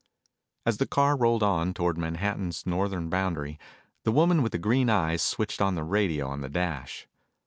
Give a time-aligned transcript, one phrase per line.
[0.65, 3.59] As the car rolled on toward Manhattan's northern boundary,
[4.03, 7.07] the woman with the green eyes switched on the radio on the dash.